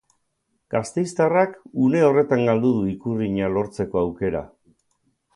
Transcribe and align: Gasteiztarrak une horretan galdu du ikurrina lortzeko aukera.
Gasteiztarrak 0.75 1.51
une 1.87 2.01
horretan 2.07 2.41
galdu 2.47 2.71
du 2.77 2.87
ikurrina 2.93 3.51
lortzeko 3.57 3.99
aukera. 4.01 4.41